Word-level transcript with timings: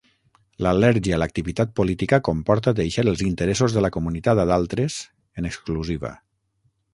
L’al·lèrgia 0.67 1.17
a 1.17 1.17
l’activitat 1.23 1.75
política 1.79 2.19
comporta 2.29 2.73
deixar 2.79 3.05
els 3.11 3.21
interessos 3.27 3.77
de 3.77 3.85
la 3.87 3.93
comunitat 3.99 4.43
a 4.45 4.47
d’altres, 4.53 4.97
en 5.43 5.51
exclusiva. 5.53 6.13